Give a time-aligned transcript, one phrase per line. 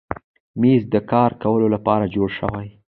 [0.61, 2.67] مېز د کار کولو لپاره جوړ شوی.